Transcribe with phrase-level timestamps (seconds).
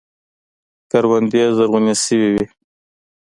[0.91, 2.45] کروندې زرغونې شوې وې.